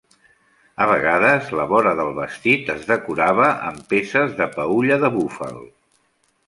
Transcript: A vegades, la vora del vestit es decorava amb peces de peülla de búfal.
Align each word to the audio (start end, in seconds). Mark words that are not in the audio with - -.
A 0.85 0.85
vegades, 0.91 1.51
la 1.59 1.67
vora 1.73 1.93
del 2.01 2.09
vestit 2.21 2.73
es 2.77 2.89
decorava 2.95 3.51
amb 3.69 3.85
peces 3.95 4.35
de 4.43 4.53
peülla 4.59 5.01
de 5.07 5.15
búfal. 5.21 5.67